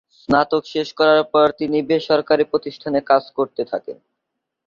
স্নাতক 0.19 0.63
শেষ 0.65 0.87
করার 0.93 1.23
পর 1.33 1.47
তিনি 1.59 1.77
বেসরকারি 1.81 2.43
প্রতিষ্ঠানে 2.51 2.99
কাজ 3.01 3.23
করতে 3.37 3.61
থাকেন। 3.65 3.97